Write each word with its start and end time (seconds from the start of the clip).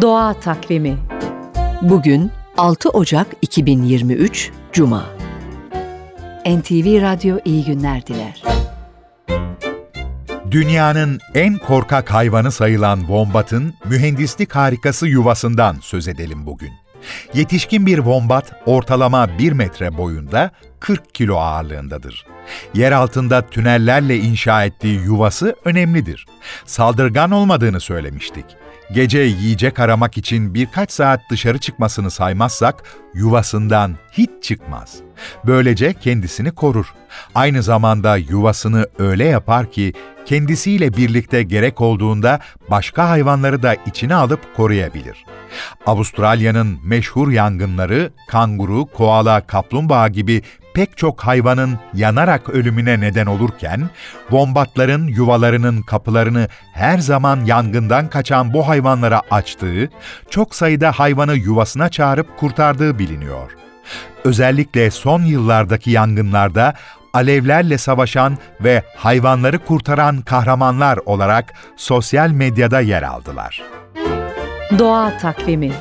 Doğa 0.00 0.34
Takvimi 0.34 0.98
Bugün 1.82 2.30
6 2.56 2.90
Ocak 2.90 3.26
2023 3.42 4.50
Cuma 4.72 5.04
NTV 6.46 7.02
Radyo 7.02 7.38
iyi 7.44 7.64
günler 7.64 8.06
diler. 8.06 8.42
Dünyanın 10.50 11.18
en 11.34 11.58
korkak 11.58 12.12
hayvanı 12.12 12.52
sayılan 12.52 12.98
wombatın 12.98 13.74
mühendislik 13.84 14.54
harikası 14.54 15.06
yuvasından 15.06 15.76
söz 15.80 16.08
edelim 16.08 16.46
bugün. 16.46 16.72
Yetişkin 17.34 17.86
bir 17.86 17.96
wombat 17.96 18.52
ortalama 18.66 19.38
1 19.38 19.52
metre 19.52 19.96
boyunda 19.96 20.50
40 20.80 21.14
kilo 21.14 21.36
ağırlığındadır. 21.36 22.26
Yer 22.74 22.92
altında 22.92 23.46
tünellerle 23.46 24.16
inşa 24.16 24.64
ettiği 24.64 25.00
yuvası 25.00 25.56
önemlidir. 25.64 26.26
Saldırgan 26.64 27.30
olmadığını 27.30 27.80
söylemiştik. 27.80 28.44
Gece 28.92 29.18
yiyecek 29.18 29.78
aramak 29.78 30.18
için 30.18 30.54
birkaç 30.54 30.92
saat 30.92 31.20
dışarı 31.30 31.58
çıkmasını 31.58 32.10
saymazsak 32.10 32.82
yuvasından 33.14 33.96
hiç 34.12 34.30
çıkmaz. 34.42 34.96
Böylece 35.46 35.94
kendisini 35.94 36.50
korur. 36.50 36.94
Aynı 37.34 37.62
zamanda 37.62 38.16
yuvasını 38.16 38.86
öyle 38.98 39.24
yapar 39.24 39.70
ki 39.70 39.92
kendisiyle 40.26 40.96
birlikte 40.96 41.42
gerek 41.42 41.80
olduğunda 41.80 42.40
başka 42.70 43.08
hayvanları 43.08 43.62
da 43.62 43.74
içine 43.74 44.14
alıp 44.14 44.56
koruyabilir. 44.56 45.24
Avustralya'nın 45.86 46.78
meşhur 46.84 47.30
yangınları 47.30 48.12
kanguru, 48.28 48.86
koala, 48.86 49.46
kaplumbağa 49.46 50.08
gibi 50.08 50.42
pek 50.78 50.96
çok 50.96 51.20
hayvanın 51.20 51.78
yanarak 51.94 52.48
ölümüne 52.48 53.00
neden 53.00 53.26
olurken, 53.26 53.90
bombatların 54.30 55.06
yuvalarının 55.06 55.82
kapılarını 55.82 56.48
her 56.72 56.98
zaman 56.98 57.44
yangından 57.44 58.08
kaçan 58.08 58.52
bu 58.52 58.68
hayvanlara 58.68 59.22
açtığı, 59.30 59.90
çok 60.30 60.54
sayıda 60.54 60.92
hayvanı 60.92 61.34
yuvasına 61.34 61.88
çağırıp 61.88 62.38
kurtardığı 62.38 62.98
biliniyor. 62.98 63.50
Özellikle 64.24 64.90
son 64.90 65.22
yıllardaki 65.22 65.90
yangınlarda 65.90 66.74
alevlerle 67.14 67.78
savaşan 67.78 68.38
ve 68.60 68.82
hayvanları 68.96 69.58
kurtaran 69.58 70.20
kahramanlar 70.20 70.98
olarak 71.06 71.54
sosyal 71.76 72.30
medyada 72.30 72.80
yer 72.80 73.02
aldılar. 73.02 73.62
Doğa 74.78 75.18
Takvimi 75.18 75.72